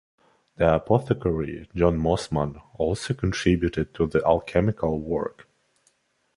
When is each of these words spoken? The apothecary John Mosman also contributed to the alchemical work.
The 0.55 0.77
apothecary 0.77 1.69
John 1.75 1.99
Mosman 1.99 2.59
also 2.73 3.13
contributed 3.13 3.93
to 3.93 4.07
the 4.07 4.25
alchemical 4.25 4.99
work. 4.99 5.47